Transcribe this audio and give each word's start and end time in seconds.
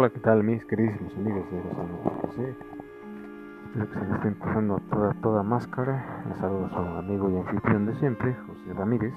Hola, 0.00 0.08
¿qué 0.08 0.20
tal 0.20 0.42
mis 0.42 0.64
queridísimos 0.64 1.14
amigos 1.14 1.44
de 1.50 1.58
Los 1.58 2.22
José? 2.22 2.56
Espero 3.66 3.86
que 3.86 3.98
se 3.98 4.00
les 4.00 4.14
estén 4.14 4.34
pasando 4.36 4.80
toda, 4.90 5.12
toda 5.20 5.42
máscara. 5.42 6.24
Les 6.26 6.38
saludo 6.38 6.64
a 6.64 6.70
su 6.70 6.78
amigo 6.78 7.30
y 7.30 7.36
anfitrión 7.36 7.84
de 7.84 7.94
siempre, 7.96 8.34
José 8.46 8.72
Ramírez. 8.72 9.12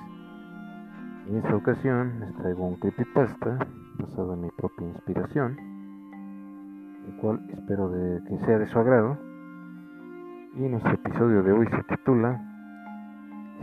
Y 1.26 1.30
en 1.30 1.38
esta 1.38 1.56
ocasión 1.56 2.20
les 2.20 2.36
traigo 2.36 2.68
un 2.68 2.76
creepypasta 2.76 3.66
basado 3.98 4.34
en 4.34 4.42
mi 4.42 4.50
propia 4.50 4.86
inspiración, 4.86 5.58
el 7.08 7.16
cual 7.22 7.40
espero 7.48 7.90
que 8.28 8.38
sea 8.46 8.60
de 8.60 8.68
su 8.68 8.78
agrado. 8.78 9.18
Y 10.58 10.68
nuestro 10.68 10.96
episodio 10.96 11.44
de 11.44 11.52
hoy 11.54 11.68
se 11.68 11.84
titula 11.96 12.42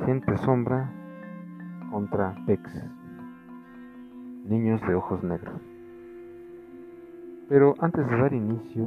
Gente 0.06 0.38
Sombra 0.38 0.90
contra 1.90 2.34
Pex. 2.46 2.82
Niños 4.46 4.80
de 4.88 4.94
ojos 4.94 5.22
negros. 5.22 5.60
Pero 7.50 7.74
antes 7.80 8.08
de 8.08 8.16
dar 8.16 8.32
inicio, 8.32 8.86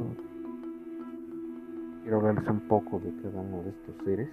quiero 2.00 2.16
hablarles 2.16 2.48
un 2.48 2.60
poco 2.60 2.98
de 2.98 3.12
cada 3.20 3.38
uno 3.38 3.62
de 3.62 3.68
estos 3.68 3.94
seres, 4.06 4.30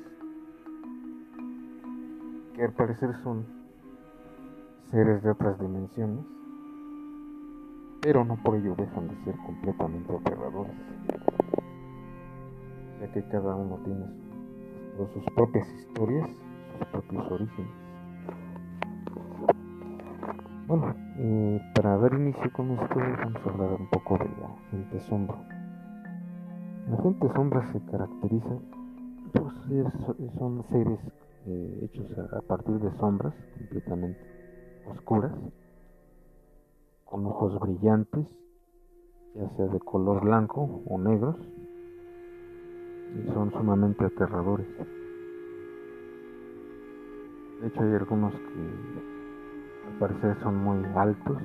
que 2.55 2.63
al 2.63 2.71
parecer 2.71 3.13
son 3.23 3.43
seres 4.89 5.21
de 5.21 5.31
otras 5.31 5.59
dimensiones, 5.59 6.23
pero 7.99 8.23
no 8.23 8.37
por 8.37 8.55
ello 8.55 8.73
dejan 8.77 9.09
de 9.09 9.15
ser 9.25 9.35
completamente 9.45 10.15
aterradores, 10.15 10.77
ya 13.01 13.11
que 13.11 13.21
cada 13.27 13.53
uno 13.53 13.79
tiene 13.83 14.05
sus 15.13 15.25
propias 15.35 15.67
historias, 15.73 16.29
sus 16.79 16.87
propios 16.87 17.31
orígenes. 17.31 17.80
Bueno, 20.71 20.95
eh, 21.17 21.61
para 21.75 21.97
dar 21.97 22.13
inicio 22.13 22.49
con 22.53 22.71
esto 22.71 22.95
vamos 22.95 23.45
a 23.45 23.49
hablar 23.49 23.73
un 23.73 23.89
poco 23.89 24.17
de 24.17 24.23
la 24.23 24.55
gente 24.69 25.01
sombra. 25.01 25.35
La 26.89 26.95
gente 27.03 27.27
sombra 27.35 27.73
se 27.73 27.81
caracteriza 27.91 28.57
por 29.33 29.51
son 30.39 30.63
seres 30.69 30.99
eh, 31.45 31.79
hechos 31.83 32.07
a, 32.17 32.39
partir 32.43 32.79
de 32.79 32.89
sombras 32.99 33.33
completamente 33.57 34.21
oscuras, 34.85 35.33
con 37.03 37.25
ojos 37.25 37.59
brillantes, 37.59 38.25
ya 39.35 39.49
sea 39.57 39.65
de 39.65 39.79
color 39.81 40.23
blanco 40.23 40.83
o 40.87 40.97
negros, 40.97 41.35
y 43.19 43.29
son 43.33 43.51
sumamente 43.51 44.05
aterradores. 44.05 44.67
De 47.59 47.67
hecho 47.67 47.81
hay 47.81 47.93
algunos 47.93 48.33
que 48.33 49.10
al 49.87 49.93
parecer 49.99 50.37
son 50.41 50.63
muy 50.63 50.83
altos. 50.95 51.37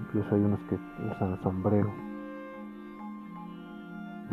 Incluso 0.00 0.34
hay 0.34 0.40
unos 0.42 0.60
que 0.68 0.78
usan 1.06 1.42
sombrero. 1.42 1.92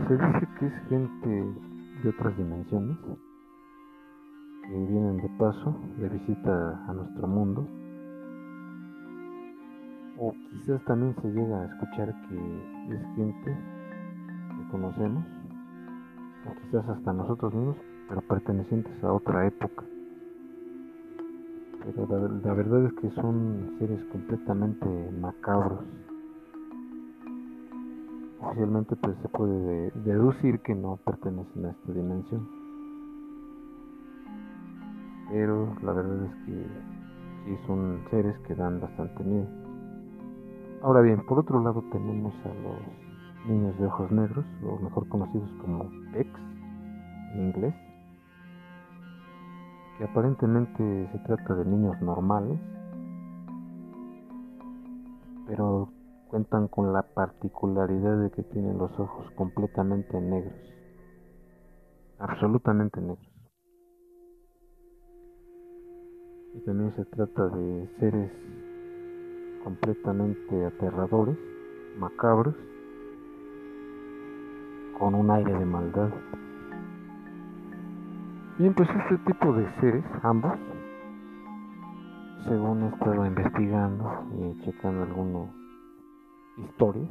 Se 0.07 0.13
dice 0.17 0.47
que 0.59 0.67
es 0.67 0.73
gente 0.87 1.53
de 2.03 2.09
otras 2.09 2.37
dimensiones 2.37 2.97
que 4.63 4.85
vienen 4.87 5.17
de 5.17 5.29
paso, 5.37 5.75
de 5.97 6.09
visita 6.09 6.85
a 6.87 6.93
nuestro 6.93 7.27
mundo. 7.27 7.67
O 10.17 10.33
quizás 10.49 10.83
también 10.85 11.15
se 11.21 11.29
llega 11.29 11.61
a 11.61 11.65
escuchar 11.65 12.13
que 12.27 12.95
es 12.95 13.15
gente 13.15 13.57
que 14.57 14.71
conocemos, 14.71 15.25
o 16.45 16.61
quizás 16.61 16.87
hasta 16.89 17.13
nosotros 17.13 17.53
mismos, 17.53 17.77
pero 18.07 18.21
pertenecientes 18.21 19.03
a 19.03 19.13
otra 19.13 19.47
época 19.47 19.85
pero 21.83 22.41
la, 22.43 22.53
verdad 22.53 22.85
es 22.85 22.93
que 22.93 23.09
son 23.11 23.75
seres 23.79 24.03
completamente 24.11 24.85
macabros. 25.19 25.79
Oficialmente 28.41 28.95
pues 28.95 29.17
se 29.21 29.29
puede 29.29 29.91
deducir 30.03 30.59
que 30.59 30.75
no 30.75 30.97
pertenecen 31.05 31.65
a 31.65 31.71
esta 31.71 31.91
dimensión. 31.93 32.47
Pero 35.31 35.75
la 35.83 35.93
verdad 35.93 36.25
es 36.25 36.35
que 36.45 36.65
sí 37.45 37.57
son 37.67 37.99
seres 38.09 38.37
que 38.47 38.55
dan 38.55 38.81
bastante 38.81 39.23
miedo. 39.23 39.47
Ahora 40.81 41.01
bien, 41.01 41.25
por 41.25 41.39
otro 41.39 41.61
lado 41.61 41.83
tenemos 41.91 42.33
a 42.45 42.49
los 42.49 43.47
niños 43.47 43.77
de 43.79 43.85
ojos 43.85 44.11
negros, 44.11 44.45
o 44.63 44.79
mejor 44.79 45.07
conocidos 45.09 45.49
como 45.61 45.89
PEX 46.13 46.29
en 47.33 47.41
inglés 47.47 47.88
que 49.99 50.05
aparentemente 50.05 51.09
se 51.11 51.19
trata 51.19 51.55
de 51.55 51.65
niños 51.65 52.01
normales, 52.01 52.57
pero 55.45 55.89
cuentan 56.29 56.69
con 56.69 56.93
la 56.93 57.01
particularidad 57.01 58.21
de 58.21 58.31
que 58.31 58.43
tienen 58.43 58.77
los 58.77 58.97
ojos 58.97 59.29
completamente 59.31 60.21
negros, 60.21 60.53
absolutamente 62.17 63.01
negros. 63.01 63.27
Y 66.53 66.61
también 66.61 66.95
se 66.95 67.03
trata 67.03 67.49
de 67.49 67.89
seres 67.99 68.31
completamente 69.65 70.65
aterradores, 70.65 71.37
macabros, 71.97 72.55
con 74.97 75.13
un 75.13 75.29
aire 75.29 75.59
de 75.59 75.65
maldad. 75.65 76.09
Bien, 78.59 78.73
pues 78.73 78.89
este 78.89 79.17
tipo 79.19 79.53
de 79.53 79.65
seres, 79.79 80.03
ambos, 80.21 80.51
según 82.45 82.83
he 82.83 82.87
estado 82.89 83.25
investigando 83.25 84.25
y 84.37 84.61
checando 84.65 85.03
algunas 85.03 85.49
historias 86.57 87.09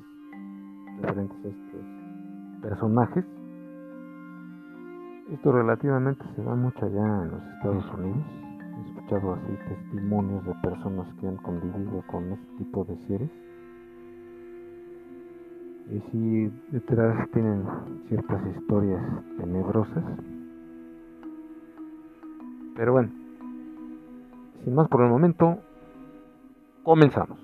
referentes 1.01 1.39
a 1.43 1.49
estos 1.49 2.61
personajes, 2.61 3.25
esto 5.31 5.51
relativamente 5.51 6.23
se 6.37 6.43
da 6.43 6.55
mucho 6.55 6.85
allá 6.85 7.23
en 7.23 7.31
los 7.31 7.43
Estados 7.55 7.95
Unidos. 7.95 8.27
He 8.77 8.91
escuchado 8.91 9.33
así 9.33 9.59
testimonios 9.71 10.45
de 10.45 10.55
personas 10.57 11.15
que 11.15 11.29
han 11.29 11.37
convivido 11.39 12.05
con 12.09 12.31
este 12.31 12.57
tipo 12.59 12.85
de 12.85 12.97
seres. 13.07 13.31
Y 15.93 16.01
si 16.11 16.53
detrás 16.73 17.27
tienen 17.31 17.65
ciertas 18.07 18.47
historias 18.55 19.03
tenebrosas, 19.39 20.05
pero 22.78 22.93
bueno, 22.93 23.11
sin 24.62 24.72
más 24.72 24.87
por 24.87 25.03
el 25.03 25.09
momento, 25.09 25.59
comenzamos. 26.84 27.37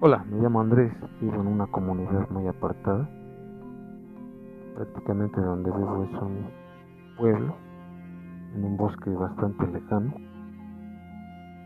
Hola, 0.00 0.24
me 0.28 0.40
llamo 0.40 0.62
Andrés, 0.62 0.92
vivo 1.20 1.36
en 1.36 1.46
una 1.46 1.68
comunidad 1.68 2.28
muy 2.30 2.48
apartada. 2.48 3.08
Prácticamente 4.74 5.40
donde 5.40 5.70
vivo 5.70 6.08
es 6.10 6.20
un 6.20 6.50
pueblo, 7.16 7.54
en 8.56 8.64
un 8.64 8.76
bosque 8.76 9.10
bastante 9.10 9.64
lejano. 9.68 10.12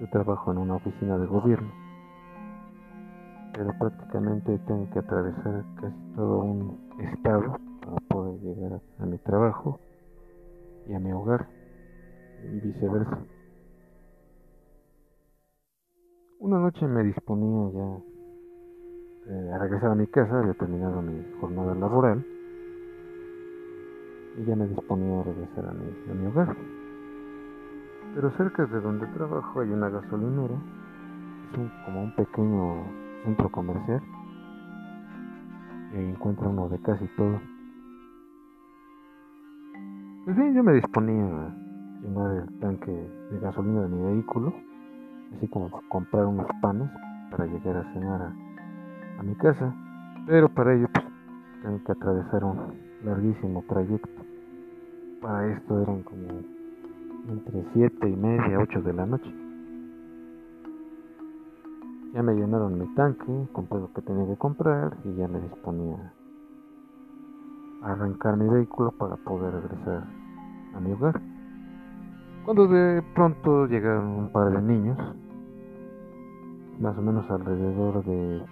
Yo 0.03 0.11
trabajo 0.11 0.53
en 0.53 0.59
una 0.59 0.75
oficina 0.75 1.17
de 1.17 1.27
gobierno, 1.27 1.71
pero 3.55 3.73
prácticamente 3.79 4.59
tengo 4.67 4.91
que 4.91 4.99
atravesar 4.99 5.65
casi 5.81 6.13
todo 6.15 6.41
un 6.41 6.79
estado 6.99 7.70
para 7.81 7.97
poder 8.09 8.41
llegar 8.41 8.81
a 8.99 9.07
mi 9.07 9.19
trabajo 9.19 9.81
y 10.87 10.95
a 10.95 10.99
mi 10.99 11.13
hogar 11.13 11.49
y 12.43 12.61
viceversa. 12.61 13.19
Una 16.41 16.59
noche 16.59 16.87
me 16.87 17.03
disponía 17.03 17.71
ya 17.73 18.01
eh, 19.27 19.53
a 19.53 19.59
regresar 19.59 19.91
a 19.91 19.95
mi 19.95 20.07
casa, 20.07 20.39
había 20.39 20.55
terminado 20.55 21.03
mi 21.03 21.23
jornada 21.41 21.75
laboral 21.75 22.25
y 24.39 24.45
ya 24.45 24.57
me 24.57 24.67
disponía 24.67 25.21
a 25.21 25.23
regresar 25.23 25.67
a 25.67 25.73
mi, 25.73 26.11
a 26.11 26.15
mi 26.15 26.27
hogar. 26.27 26.57
Pero 28.15 28.31
cerca 28.37 28.67
de 28.67 28.81
donde 28.81 29.07
trabajo 29.09 29.61
hay 29.61 29.69
una 29.69 29.89
gasolinera, 29.89 30.57
es 31.53 31.85
como 31.85 32.03
un 32.03 32.15
pequeño 32.17 32.85
centro 33.25 33.51
comercial 33.51 34.03
y 35.93 35.99
encuentra 35.99 36.49
uno 36.49 36.69
de 36.69 36.81
casi 36.81 37.07
todo. 37.17 37.41
Pues 40.23 40.37
bien, 40.37 40.55
yo 40.55 40.63
me 40.63 40.75
disponía 40.75 41.25
a 41.25 41.57
llenar 42.03 42.43
el 42.43 42.59
tanque 42.61 42.93
de 42.93 43.39
gasolina 43.41 43.81
de 43.83 43.89
mi 43.89 44.03
vehículo, 44.13 44.53
así 45.35 45.49
como 45.49 45.71
comprar 45.89 46.27
unos 46.27 46.47
panes 46.61 46.91
para 47.31 47.47
llegar 47.47 47.79
a 47.79 47.93
cenar 47.95 48.33
a, 49.19 49.23
mi 49.23 49.35
casa, 49.37 49.75
pero 50.27 50.51
para 50.51 50.75
ello 50.75 50.89
pues, 50.93 51.83
que 51.83 51.93
atravesar 51.93 52.45
un 52.45 52.75
larguísimo 53.03 53.65
trayecto. 53.67 54.23
Para 55.23 55.55
esto 55.55 55.83
eran 55.83 56.03
como 56.03 56.29
entre 57.29 57.65
7 57.73 58.09
y 58.09 58.17
media, 58.17 58.59
8 58.59 58.83
de 58.83 58.93
la 58.93 59.07
noche. 59.07 59.35
Ya 62.13 62.23
me 62.23 62.35
llenaron 62.35 62.79
mi 62.79 62.95
tanque, 62.95 63.49
compré 63.53 63.79
lo 63.79 63.91
que 63.93 64.03
tenía 64.03 64.27
que 64.27 64.37
comprar 64.37 64.99
y 65.05 65.15
ya 65.15 65.29
me 65.29 65.41
disponía 65.41 66.13
arrancar 67.83 68.37
mi 68.37 68.49
vehículo 68.49 68.93
para 68.93 69.17
poder 69.17 69.55
regresar 69.55 70.05
a 70.75 70.81
mi 70.81 70.93
hogar. 70.93 71.21
Cuando 72.45 72.67
de 72.69 73.03
pronto 73.15 73.67
llegaron 73.67 74.07
un 74.07 74.33
par 74.33 74.51
de 74.51 74.63
niños 74.63 74.99
más 76.79 76.97
o 76.97 77.03
menos 77.03 77.31
alrededor 77.31 78.05
de 78.05 78.43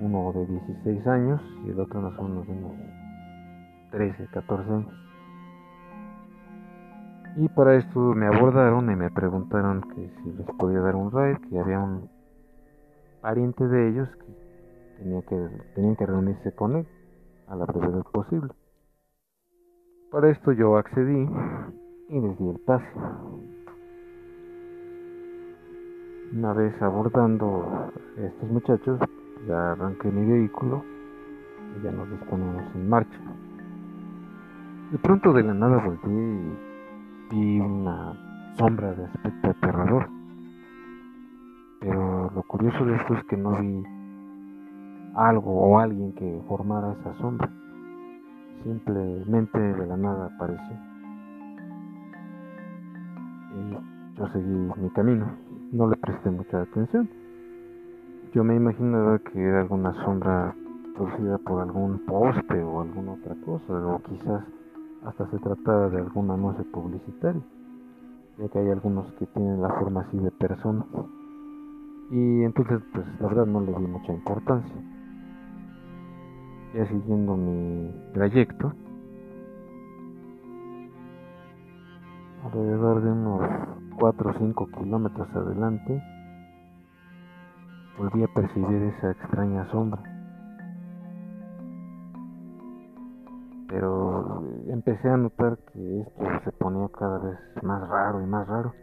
uno 0.00 0.32
de 0.32 0.46
16 0.46 1.06
años 1.06 1.40
y 1.64 1.70
el 1.70 1.80
otro 1.80 2.00
más 2.02 2.18
o 2.18 2.22
menos 2.22 2.46
de 2.46 2.52
unos 2.52 2.72
13, 3.90 4.26
14 4.32 4.70
años. 4.70 4.92
Y 7.36 7.48
para 7.48 7.76
esto 7.76 8.00
me 8.14 8.26
abordaron 8.26 8.90
y 8.90 8.96
me 8.96 9.10
preguntaron 9.10 9.82
que 9.94 10.10
si 10.22 10.32
les 10.32 10.46
podía 10.58 10.80
dar 10.80 10.96
un 10.96 11.10
ride, 11.10 11.38
que 11.48 11.58
había 11.58 11.78
un 11.78 12.08
pariente 13.20 13.66
de 13.66 13.88
ellos 13.88 14.08
que, 14.16 15.02
tenía 15.02 15.22
que 15.22 15.48
tenían 15.74 15.96
que 15.96 16.06
reunirse 16.06 16.54
con 16.54 16.76
él 16.76 16.86
a 17.48 17.56
la 17.56 17.64
brevedad 17.64 18.02
posible. 18.12 18.52
Para 20.10 20.30
esto 20.30 20.52
yo 20.52 20.76
accedí 20.76 21.28
y 22.08 22.20
les 22.20 22.38
di 22.38 22.48
el 22.48 22.58
pase. 22.60 22.86
Una 26.32 26.52
vez 26.52 26.80
abordando 26.82 27.90
estos 28.16 28.50
muchachos, 28.50 29.00
ya 29.46 29.72
arranqué 29.72 30.10
mi 30.10 30.30
vehículo 30.30 30.82
y 31.76 31.82
ya 31.82 31.92
nos 31.92 32.10
disponemos 32.10 32.74
en 32.74 32.88
marcha. 32.88 33.18
De 34.90 34.98
pronto 34.98 35.32
de 35.32 35.42
la 35.42 35.54
nada 35.54 35.78
volví 35.84 36.56
y 37.30 37.34
vi 37.34 37.60
una 37.60 38.14
sombra 38.56 38.92
de 38.92 39.04
aspecto 39.04 39.50
aterrador. 39.50 40.08
Pero 41.80 42.30
lo 42.34 42.42
curioso 42.44 42.84
de 42.84 42.96
esto 42.96 43.14
es 43.14 43.24
que 43.24 43.36
no 43.36 43.50
vi 43.60 43.84
algo 45.16 45.50
o 45.50 45.78
alguien 45.78 46.12
que 46.12 46.42
formara 46.46 46.92
esa 46.92 47.14
sombra. 47.14 47.50
Simplemente 48.62 49.58
de 49.58 49.86
la 49.86 49.96
nada 49.96 50.26
apareció. 50.26 50.76
Y 53.54 54.18
yo 54.18 54.28
seguí 54.28 54.70
mi 54.80 54.90
camino. 54.90 55.26
No 55.72 55.88
le 55.88 55.96
presté 55.96 56.30
mucha 56.30 56.62
atención. 56.62 57.08
Yo 58.34 58.44
me 58.44 58.54
imaginaba 58.54 59.18
que 59.18 59.40
era 59.40 59.62
alguna 59.62 59.92
sombra 60.04 60.54
producida 60.94 61.38
por 61.38 61.62
algún 61.62 61.98
poste 62.06 62.62
o 62.62 62.82
alguna 62.82 63.12
otra 63.12 63.34
cosa, 63.44 63.72
o 63.72 63.98
quizás 64.02 64.44
hasta 65.04 65.26
se 65.30 65.38
trataba 65.38 65.88
de 65.88 65.98
algún 65.98 66.30
anuncio 66.30 66.64
publicitario, 66.72 67.42
ya 68.38 68.48
que 68.48 68.58
hay 68.58 68.70
algunos 68.70 69.10
que 69.14 69.26
tienen 69.26 69.62
la 69.62 69.70
forma 69.70 70.02
así 70.02 70.18
de 70.18 70.30
personas. 70.32 70.86
Y 72.10 72.42
entonces, 72.42 72.80
pues 72.92 73.06
la 73.20 73.28
verdad 73.28 73.46
no 73.46 73.60
le 73.60 73.72
di 73.72 73.86
mucha 73.86 74.12
importancia. 74.12 74.95
Ya 76.76 76.86
siguiendo 76.88 77.38
mi 77.38 77.90
trayecto, 78.12 78.70
alrededor 82.44 83.02
de 83.02 83.10
unos 83.12 83.40
4 83.98 84.30
o 84.30 84.34
5 84.34 84.66
kilómetros 84.78 85.26
adelante, 85.34 86.02
volví 87.96 88.22
a 88.24 88.28
percibir 88.28 88.82
esa 88.82 89.10
extraña 89.12 89.66
sombra. 89.70 90.02
Pero 93.68 94.44
empecé 94.68 95.08
a 95.08 95.16
notar 95.16 95.56
que 95.72 96.00
esto 96.02 96.24
se 96.44 96.52
ponía 96.52 96.90
cada 96.90 97.18
vez 97.20 97.38
más 97.62 97.88
raro 97.88 98.20
y 98.20 98.26
más 98.26 98.46
raro. 98.46 98.74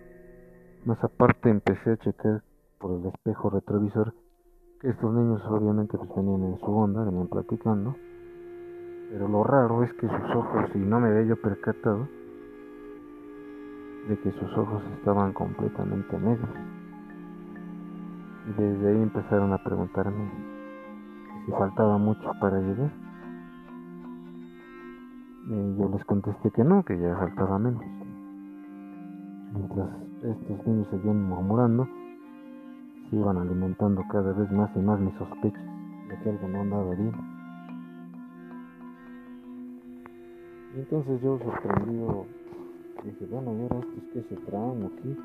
Más 0.85 0.97
aparte 1.03 1.51
empecé 1.51 1.91
a 1.91 1.97
checar 1.97 2.41
por 2.79 2.99
el 2.99 3.05
espejo 3.05 3.51
retrovisor 3.51 4.15
estos 4.83 5.13
niños 5.13 5.41
obviamente 5.47 5.97
pues 5.97 6.09
venían 6.15 6.43
en 6.43 6.59
su 6.59 6.71
onda, 6.71 7.05
venían 7.05 7.27
platicando. 7.27 7.95
Pero 9.09 9.27
lo 9.27 9.43
raro 9.43 9.83
es 9.83 9.93
que 9.93 10.07
sus 10.07 10.35
ojos, 10.35 10.69
y 10.75 10.79
no 10.79 10.99
me 10.99 11.07
había 11.07 11.23
yo 11.23 11.41
percatado, 11.41 12.07
de 14.09 14.19
que 14.19 14.31
sus 14.31 14.57
ojos 14.57 14.83
estaban 14.97 15.31
completamente 15.31 16.19
negros. 16.19 16.49
Y 18.49 18.61
desde 18.61 18.89
ahí 18.89 19.01
empezaron 19.01 19.53
a 19.53 19.63
preguntarme 19.63 20.29
si 21.45 21.51
faltaba 21.51 21.97
mucho 21.97 22.31
para 22.41 22.59
llegar. 22.59 22.91
Y 25.47 25.77
yo 25.77 25.89
les 25.89 26.03
contesté 26.05 26.51
que 26.51 26.63
no, 26.63 26.83
que 26.83 26.97
ya 26.97 27.15
faltaba 27.15 27.57
menos. 27.57 27.83
Mientras 29.53 29.89
estos 30.23 30.67
niños 30.67 30.87
seguían 30.89 31.23
murmurando, 31.23 31.87
iban 33.15 33.37
alimentando 33.37 34.03
cada 34.09 34.33
vez 34.33 34.51
más 34.51 34.69
y 34.75 34.79
más 34.79 34.99
mis 34.99 35.13
sospechas 35.15 35.63
de 36.09 36.17
que 36.19 36.29
algo 36.29 36.47
no 36.47 36.61
andaba 36.61 36.95
bien. 36.95 37.13
Y 40.75 40.79
entonces 40.79 41.21
yo 41.21 41.37
sorprendido 41.39 42.25
dije, 43.03 43.25
bueno, 43.29 43.53
¿y 43.53 43.61
ahora 43.61 43.79
estos 43.79 44.03
qué 44.13 44.21
se 44.23 44.35
traen 44.41 44.83
aquí? 44.85 45.17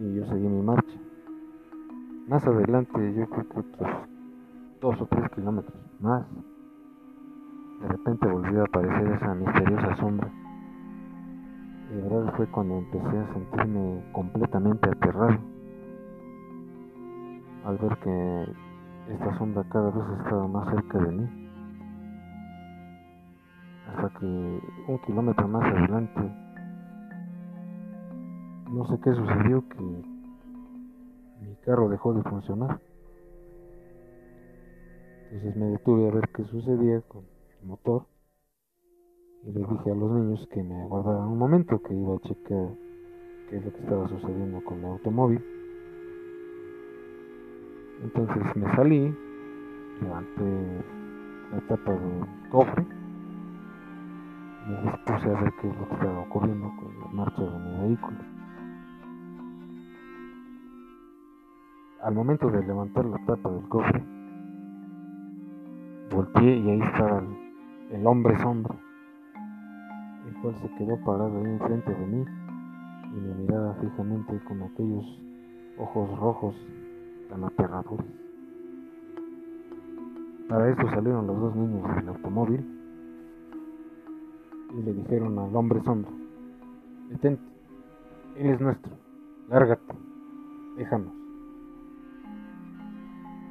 Y 0.00 0.14
yo 0.14 0.26
seguí 0.26 0.48
mi 0.48 0.62
marcha. 0.62 0.98
Más 2.28 2.46
adelante, 2.46 3.14
yo 3.14 3.26
creo 3.28 3.48
que 3.48 3.60
otros 3.60 3.90
dos 4.80 5.00
o 5.00 5.06
tres 5.06 5.30
kilómetros 5.34 5.76
más, 6.00 6.24
de 7.82 7.88
repente 7.88 8.26
volvió 8.26 8.60
a 8.62 8.64
aparecer 8.64 9.08
esa 9.12 9.34
misteriosa 9.34 9.96
sombra. 9.96 10.30
Y 11.90 11.96
de 11.96 12.02
verdad 12.02 12.34
fue 12.36 12.46
cuando 12.46 12.78
empecé 12.78 13.18
a 13.18 13.32
sentirme 13.32 14.04
completamente 14.12 14.88
aterrado 14.88 15.57
al 17.64 17.78
ver 17.78 17.98
que 17.98 18.46
esta 19.12 19.38
sombra 19.38 19.64
cada 19.70 19.90
vez 19.90 20.04
estaba 20.18 20.46
más 20.48 20.68
cerca 20.70 20.98
de 20.98 21.12
mí 21.12 21.48
hasta 23.88 24.18
que 24.18 24.26
un 24.26 24.98
kilómetro 25.06 25.48
más 25.48 25.64
adelante, 25.64 26.20
no 28.70 28.86
sé 28.86 29.00
qué 29.02 29.14
sucedió, 29.14 29.66
que 29.68 29.80
mi 29.80 31.54
carro 31.64 31.88
dejó 31.88 32.12
de 32.12 32.22
funcionar. 32.22 32.80
Entonces 35.30 35.56
me 35.56 35.66
detuve 35.66 36.08
a 36.08 36.12
ver 36.12 36.28
qué 36.34 36.44
sucedía 36.44 37.00
con 37.02 37.24
el 37.60 37.66
motor 37.66 38.06
y 39.44 39.52
le 39.52 39.60
dije 39.60 39.90
a 39.90 39.94
los 39.94 40.10
niños 40.10 40.46
que 40.52 40.62
me 40.62 40.82
aguardaran 40.82 41.28
un 41.28 41.38
momento, 41.38 41.82
que 41.82 41.94
iba 41.94 42.14
a 42.14 42.20
checar 42.20 42.68
qué 43.48 43.56
es 43.56 43.64
lo 43.64 43.72
que 43.72 43.80
estaba 43.80 44.08
sucediendo 44.08 44.62
con 44.64 44.78
el 44.78 44.86
automóvil. 44.86 45.57
Entonces 48.02 48.56
me 48.56 48.74
salí, 48.74 49.14
levanté 50.00 50.84
la 51.52 51.60
tapa 51.60 51.92
del 51.92 52.26
cofre 52.50 52.98
me 54.68 54.82
dispuse 54.82 55.30
a 55.30 55.40
ver 55.40 55.52
qué 55.60 55.68
es 55.68 55.78
lo 55.78 55.88
que 55.88 55.94
estaba 55.94 56.20
ocurriendo 56.20 56.70
con 56.76 57.00
la 57.00 57.06
marcha 57.08 57.42
de 57.42 57.58
mi 57.58 57.88
vehículo. 57.88 58.18
Al 62.02 62.14
momento 62.14 62.50
de 62.50 62.66
levantar 62.66 63.04
la 63.06 63.18
tapa 63.24 63.50
del 63.50 63.68
cofre, 63.68 64.04
volteé 66.10 66.56
y 66.56 66.70
ahí 66.70 66.80
estaba 66.80 67.22
el, 67.90 68.06
hombre 68.06 68.38
sombra, 68.38 68.76
el 70.26 70.34
cual 70.42 70.54
se 70.56 70.68
quedó 70.76 70.96
parado 70.98 71.38
ahí 71.38 71.50
enfrente 71.50 71.94
de 71.94 72.06
mí 72.06 72.24
y 73.16 73.20
me 73.20 73.34
miraba 73.36 73.74
fijamente 73.80 74.38
con 74.44 74.62
aquellos 74.62 75.22
ojos 75.78 76.18
rojos 76.18 76.54
tan 77.28 77.44
aterradores. 77.44 78.06
Para 80.48 80.70
esto 80.70 80.88
salieron 80.90 81.26
los 81.26 81.40
dos 81.40 81.56
niños 81.56 81.96
del 81.96 82.08
automóvil 82.08 82.66
y 84.74 84.82
le 84.82 84.92
dijeron 84.94 85.38
al 85.38 85.54
hombre 85.54 85.82
sombra, 85.84 86.10
detente, 87.10 87.42
él 88.36 88.50
es 88.50 88.60
nuestro, 88.60 88.92
lárgate, 89.48 89.94
déjanos. 90.76 91.12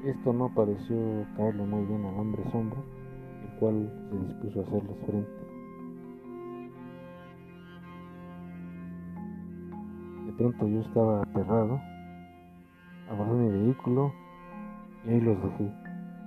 Esto 0.03 0.31
no 0.33 0.53
pareció 0.53 1.25
caerle 1.35 1.63
muy 1.65 1.85
bien 1.85 2.05
al 2.05 2.19
hombre 2.19 2.43
sombra, 2.51 2.79
el 3.43 3.59
cual 3.59 3.91
se 4.09 4.17
dispuso 4.27 4.59
a 4.59 4.63
hacerles 4.63 5.05
frente. 5.05 5.31
De 10.25 10.33
pronto 10.33 10.67
yo 10.67 10.81
estaba 10.81 11.21
aterrado, 11.23 11.79
abordé 13.09 13.33
mi 13.33 13.49
vehículo 13.49 14.13
y 15.05 15.09
ahí 15.09 15.21
los 15.21 15.41
dejé, 15.41 15.71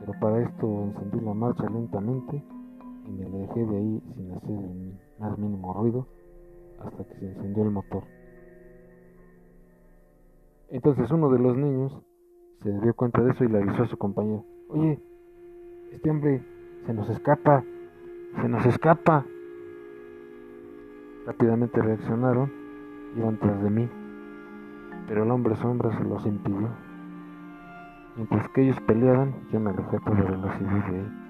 pero 0.00 0.12
para 0.20 0.42
esto 0.42 0.84
encendí 0.84 1.20
la 1.20 1.34
marcha 1.34 1.64
lentamente 1.68 2.42
y 3.06 3.10
me 3.10 3.26
alejé 3.26 3.64
de 3.64 3.76
ahí 3.76 4.02
sin 4.14 4.32
hacer 4.32 4.50
el 4.50 4.98
más 5.18 5.38
mínimo 5.38 5.72
ruido 5.74 6.06
hasta 6.80 7.04
que 7.04 7.14
se 7.14 7.26
encendió 7.26 7.64
el 7.64 7.70
motor. 7.70 8.04
Entonces 10.70 11.10
uno 11.10 11.30
de 11.30 11.38
los 11.38 11.56
niños 11.56 12.00
se 12.62 12.70
dio 12.80 12.94
cuenta 12.94 13.22
de 13.22 13.32
eso 13.32 13.44
y 13.44 13.48
le 13.48 13.58
avisó 13.58 13.82
a 13.82 13.88
su 13.88 13.96
compañero, 13.96 14.44
oye, 14.68 15.00
este 15.92 16.10
hombre 16.10 16.42
se 16.86 16.94
nos 16.94 17.08
escapa, 17.10 17.64
se 18.40 18.48
nos 18.48 18.64
escapa. 18.66 19.24
Rápidamente 21.26 21.82
reaccionaron, 21.82 22.50
iban 23.16 23.38
tras 23.38 23.62
de 23.62 23.70
mí, 23.70 23.88
pero 25.06 25.24
el 25.24 25.30
hombre 25.30 25.56
sombra 25.56 25.96
se 25.96 26.04
los 26.04 26.24
impidió. 26.26 26.68
Mientras 28.16 28.48
que 28.50 28.62
ellos 28.62 28.80
peleaban, 28.86 29.34
yo 29.52 29.60
me 29.60 29.70
alejé 29.70 29.96
a 29.96 30.00
toda 30.00 30.22
velocidad 30.22 30.86
de 30.90 31.00
él. 31.00 31.20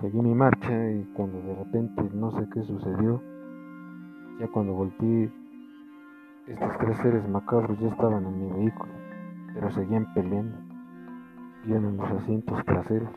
Seguí 0.00 0.18
mi 0.22 0.34
marcha 0.34 0.90
y 0.92 1.04
cuando 1.14 1.42
de 1.42 1.54
repente 1.54 2.10
no 2.14 2.30
sé 2.30 2.48
qué 2.54 2.62
sucedió, 2.62 3.22
ya 4.38 4.48
cuando 4.48 4.72
volteé 4.72 5.30
estos 6.46 6.78
tres 6.78 6.96
seres 6.98 7.28
macabros 7.28 7.78
ya 7.78 7.88
estaban 7.88 8.24
en 8.24 8.40
mi 8.40 8.50
vehículo, 8.60 8.92
pero 9.52 9.70
seguían 9.70 10.12
peleando. 10.14 10.56
Iban 11.66 11.84
en 11.84 11.96
los 11.98 12.10
asientos 12.10 12.64
traseros. 12.64 13.10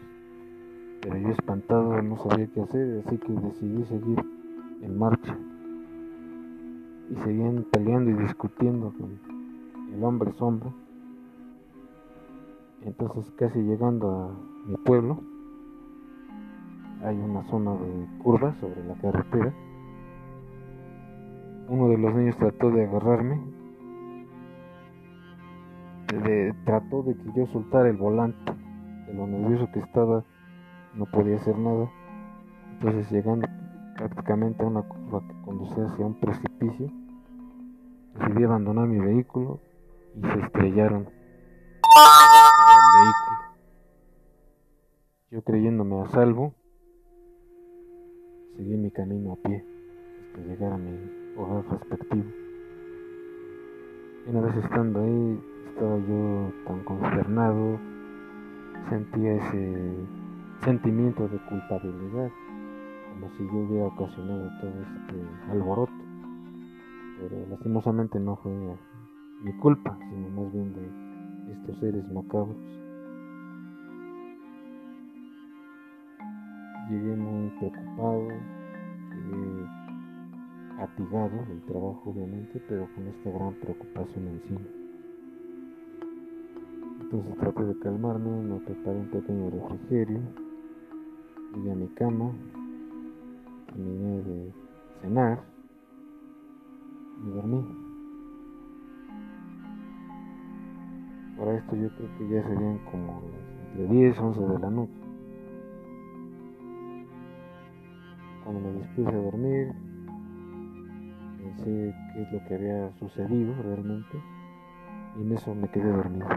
Pero 1.01 1.17
yo 1.17 1.29
espantado 1.29 2.01
no 2.01 2.17
sabía 2.17 2.47
qué 2.53 2.61
hacer, 2.61 3.03
así 3.05 3.17
que 3.17 3.33
decidí 3.33 3.83
seguir 3.85 4.23
en 4.81 4.99
marcha. 4.99 5.37
Y 7.09 7.15
seguían 7.15 7.65
peleando 7.71 8.11
y 8.11 8.13
discutiendo 8.13 8.93
con 8.97 9.19
el 9.93 10.03
hombre 10.03 10.31
sombra. 10.33 10.71
Entonces 12.85 13.31
casi 13.37 13.59
llegando 13.59 14.09
a 14.09 14.69
mi 14.69 14.75
pueblo, 14.77 15.19
hay 17.03 17.17
una 17.17 17.43
zona 17.43 17.73
de 17.75 18.07
curvas 18.23 18.55
sobre 18.57 18.83
la 18.85 18.95
carretera. 18.95 19.53
Uno 21.69 21.89
de 21.89 21.97
los 21.97 22.13
niños 22.15 22.37
trató 22.37 22.71
de 22.71 22.85
agarrarme. 22.85 23.41
trató 26.65 27.03
de 27.03 27.15
que 27.15 27.31
yo 27.35 27.45
soltara 27.47 27.89
el 27.89 27.97
volante. 27.97 28.53
De 29.07 29.13
lo 29.13 29.27
nervioso 29.27 29.69
que 29.71 29.79
estaba, 29.79 30.23
no 30.95 31.05
podía 31.05 31.37
hacer 31.37 31.57
nada. 31.57 31.89
Entonces 32.73 33.11
llegando 33.11 33.47
prácticamente 33.95 34.63
una 34.63 34.81
curva 34.81 35.21
que 35.27 35.33
conducía 35.45 35.85
hacia 35.85 36.05
un 36.05 36.19
precipicio, 36.19 36.91
decidí 38.15 38.43
abandonar 38.43 38.87
mi 38.87 38.99
vehículo 38.99 39.59
y 40.15 40.21
se 40.21 40.39
estrellaron 40.39 41.01
el 41.01 43.01
vehículo. 43.01 43.37
Yo 45.31 45.41
creyéndome 45.43 46.01
a 46.01 46.07
salvo, 46.07 46.53
seguí 48.55 48.77
mi 48.77 48.91
camino 48.91 49.33
a 49.33 49.35
pie 49.37 49.65
hasta 50.27 50.47
llegar 50.47 50.73
a 50.73 50.77
mi 50.77 51.35
hogar 51.37 51.65
respectivo. 51.71 52.29
Y 54.25 54.29
una 54.29 54.41
vez 54.41 54.55
estando 54.57 55.01
ahí, 55.01 55.39
estaba 55.69 55.97
yo 55.97 56.51
tan 56.65 56.83
consternado, 56.83 57.79
sentía 58.89 59.33
ese 59.33 59.95
sentimiento 60.63 61.27
de 61.27 61.37
culpabilidad, 61.49 62.29
como 63.13 63.29
si 63.37 63.45
yo 63.45 63.53
hubiera 63.53 63.87
ocasionado 63.87 64.49
todo 64.59 64.71
este 64.81 65.51
alboroto. 65.51 65.93
Pero 67.19 67.47
lastimosamente 67.49 68.19
no 68.19 68.35
fue 68.37 68.51
mi 69.43 69.53
culpa, 69.53 69.97
sino 70.09 70.29
más 70.29 70.51
bien 70.51 70.73
de 70.73 71.53
estos 71.53 71.79
seres 71.79 72.03
macabros. 72.11 72.57
Llegué 76.89 77.15
muy 77.15 77.49
preocupado, 77.59 78.27
llegué 79.09 79.67
atigado 80.79 81.45
del 81.47 81.61
trabajo 81.61 82.03
obviamente, 82.05 82.61
pero 82.67 82.87
con 82.93 83.07
esta 83.07 83.29
gran 83.29 83.53
preocupación 83.53 84.27
encima. 84.27 84.67
Entonces 87.01 87.37
traté 87.37 87.63
de 87.63 87.79
calmarme, 87.79 88.43
me 88.43 88.59
preparé 88.59 88.99
un 88.99 89.09
pequeño 89.09 89.49
refrigerio, 89.51 90.19
llegué 91.55 91.71
a 91.71 91.75
mi 91.75 91.87
cama, 91.89 92.31
terminé 93.73 94.21
de 94.21 94.53
cenar 95.01 95.43
y 97.25 97.29
dormí. 97.29 97.65
Para 101.37 101.57
esto 101.57 101.75
yo 101.75 101.89
creo 101.95 102.17
que 102.17 102.29
ya 102.29 102.43
serían 102.43 102.79
como 102.91 103.21
entre 103.71 103.87
10, 103.87 104.19
11 104.19 104.41
de 104.41 104.59
la 104.59 104.69
noche. 104.69 104.93
Cuando 108.43 108.61
me 108.61 108.77
dispuse 108.77 109.09
a 109.09 109.21
dormir, 109.21 109.73
pensé 111.37 111.95
qué 112.13 112.21
es 112.21 112.31
lo 112.31 112.45
que 112.45 112.55
había 112.55 112.91
sucedido 112.99 113.53
realmente 113.63 114.21
y 115.17 115.21
en 115.21 115.31
eso 115.31 115.55
me 115.55 115.69
quedé 115.69 115.91
dormido. 115.91 116.27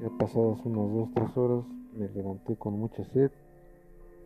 Ya 0.00 0.10
pasadas 0.18 0.64
unas 0.64 0.86
2-3 1.14 1.36
horas 1.36 1.64
me 1.96 2.08
levanté 2.08 2.56
con 2.56 2.78
mucha 2.78 3.04
sed, 3.04 3.30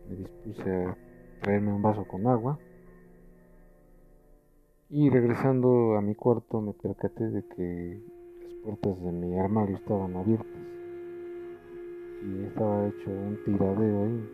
me 0.09 0.15
dispuse 0.15 0.85
a 0.85 0.97
traerme 1.41 1.73
un 1.73 1.81
vaso 1.81 2.05
con 2.05 2.25
agua 2.27 2.57
y 4.89 5.09
regresando 5.09 5.95
a 5.97 6.01
mi 6.01 6.15
cuarto 6.15 6.61
me 6.61 6.73
percaté 6.73 7.29
de 7.29 7.45
que 7.45 8.01
puertas 8.63 9.01
de 9.01 9.11
mi 9.11 9.37
armario 9.39 9.77
estaban 9.77 10.15
abiertas 10.15 10.47
y 12.23 12.43
estaba 12.43 12.87
hecho 12.87 13.09
un 13.09 13.37
tiradero 13.45 14.03
ahí. 14.03 14.29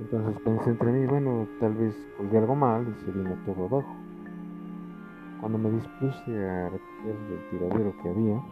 Entonces 0.00 0.42
pensé 0.42 0.70
entre 0.70 0.92
mí, 0.92 1.06
bueno, 1.06 1.48
tal 1.60 1.74
vez 1.74 1.94
colgué 2.16 2.38
algo 2.38 2.54
mal 2.56 2.86
y 2.88 3.04
se 3.04 3.12
vino 3.12 3.36
todo 3.46 3.66
abajo. 3.66 3.94
Cuando 5.40 5.58
me 5.58 5.70
dispuse 5.70 6.48
a 6.48 6.70
recoger 6.70 7.16
el 7.30 7.50
tiradero 7.50 7.94
que 8.02 8.08
había, 8.08 8.42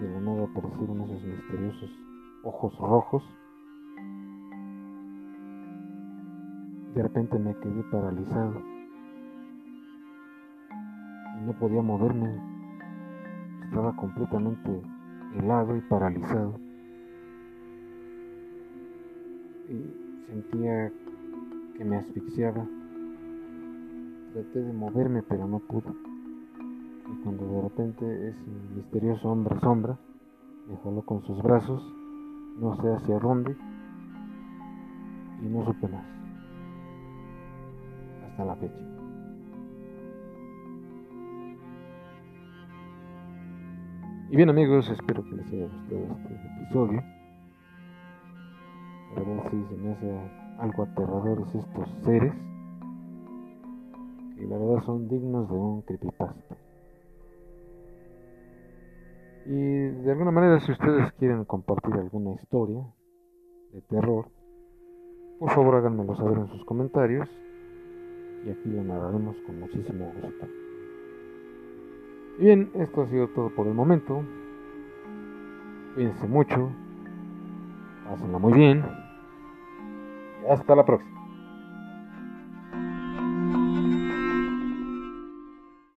de 0.00 0.10
la 0.10 0.20
nada 0.20 0.44
aparecieron 0.44 1.00
esos 1.02 1.22
misteriosos 1.22 1.90
ojos 2.42 2.76
rojos. 2.78 3.22
De 6.94 7.02
repente 7.02 7.38
me 7.38 7.54
quedé 7.56 7.82
paralizado 7.90 8.62
y 11.38 11.46
no 11.46 11.52
podía 11.58 11.82
moverme 11.82 12.54
estaba 13.74 13.96
completamente 13.96 14.82
helado 15.36 15.76
y 15.76 15.80
paralizado. 15.80 16.54
Y 19.68 20.26
sentía 20.28 20.92
que 21.76 21.84
me 21.84 21.96
asfixiaba. 21.96 22.64
Traté 24.32 24.62
de 24.62 24.72
moverme, 24.72 25.22
pero 25.22 25.48
no 25.48 25.58
pude. 25.58 25.90
Y 25.90 27.22
cuando 27.24 27.46
de 27.48 27.62
repente 27.62 28.28
ese 28.28 28.50
misterioso 28.76 29.28
hombre 29.28 29.58
sombra 29.58 29.98
me 30.68 30.76
jaló 30.76 31.02
con 31.02 31.22
sus 31.22 31.42
brazos, 31.42 31.82
no 32.60 32.76
sé 32.76 32.92
hacia 32.92 33.18
dónde, 33.18 33.56
y 35.42 35.46
no 35.46 35.64
supe 35.64 35.88
más. 35.88 36.23
Hasta 38.34 38.44
la 38.46 38.56
fecha. 38.56 38.74
Y 44.28 44.36
bien 44.36 44.50
amigos, 44.50 44.90
espero 44.90 45.22
que 45.22 45.36
les 45.36 45.46
haya 45.52 45.66
gustado 45.66 46.18
este 46.18 46.62
episodio. 46.64 47.04
La 49.14 49.22
verdad 49.22 49.50
sí 49.52 49.64
se 49.68 49.76
me 49.76 49.92
hace 49.92 50.18
algo 50.58 50.82
aterradores 50.82 51.54
estos 51.54 51.88
seres. 52.02 52.34
Que 54.36 54.46
la 54.48 54.58
verdad 54.58 54.82
son 54.84 55.08
dignos 55.08 55.48
de 55.48 55.54
un 55.54 55.82
creepypasta. 55.82 56.56
Y 59.46 59.54
de 59.54 60.10
alguna 60.10 60.32
manera 60.32 60.58
si 60.58 60.72
ustedes 60.72 61.12
quieren 61.12 61.44
compartir 61.44 61.94
alguna 61.94 62.32
historia 62.32 62.84
de 63.72 63.80
terror, 63.82 64.26
por 65.38 65.50
favor 65.50 65.76
háganmelo 65.76 66.16
saber 66.16 66.38
en 66.38 66.48
sus 66.48 66.64
comentarios. 66.64 67.28
Y 68.44 68.50
aquí 68.50 68.68
lo 68.68 68.82
narraremos 68.84 69.36
con 69.46 69.58
muchísimo 69.60 70.12
gusto. 70.20 70.46
Y 72.38 72.44
bien, 72.44 72.70
esto 72.74 73.02
ha 73.02 73.08
sido 73.08 73.28
todo 73.28 73.50
por 73.50 73.66
el 73.66 73.74
momento. 73.74 74.22
Cuídense 75.94 76.26
mucho. 76.26 76.70
Pásenla 78.04 78.38
muy 78.38 78.52
bien. 78.52 78.84
Y 80.42 80.52
hasta 80.52 80.76
la 80.76 80.84
próxima. 80.84 81.23